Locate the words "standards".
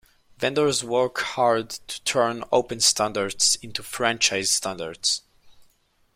2.79-3.55, 4.49-5.21